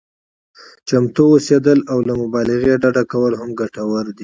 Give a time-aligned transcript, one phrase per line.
[0.87, 4.19] چمتو اوسېدل او له مبالغې ډډه کول هم ګټور دي.